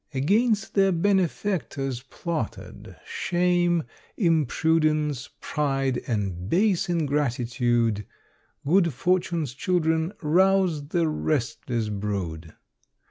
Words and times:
Against 0.15 0.73
their 0.73 0.91
benefactors 0.91 2.01
plotted; 2.01 2.95
shame, 3.05 3.83
Imprudence, 4.17 5.29
pride, 5.41 6.01
and 6.07 6.49
base 6.49 6.89
ingratitude, 6.89 8.07
Good 8.65 8.95
Fortunes 8.95 9.53
children, 9.53 10.13
roused 10.23 10.89
the 10.89 11.07
restless 11.07 11.89
brood. 11.89 12.55